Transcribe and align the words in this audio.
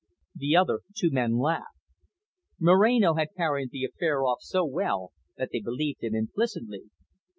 The 0.33 0.55
other 0.55 0.79
two 0.95 1.11
men 1.11 1.37
laughed. 1.37 1.77
Moreno 2.59 3.13
had 3.13 3.35
carried 3.37 3.69
the 3.69 3.85
affair 3.85 4.25
off 4.25 4.41
so 4.41 4.65
well 4.65 5.11
that 5.37 5.49
they 5.51 5.59
believed 5.59 6.01
him 6.03 6.15
implicitly. 6.15 6.89